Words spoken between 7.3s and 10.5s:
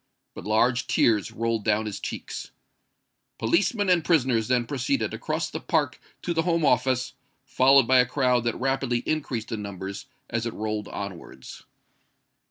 followed by a crowd that rapidly increased in numbers as